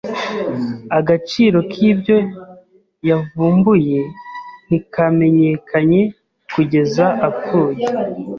[0.99, 2.17] Agaciro k'ibyo
[3.09, 3.99] yavumbuye
[4.65, 6.01] ntikamenyekanye
[6.53, 7.83] kugeza apfuye.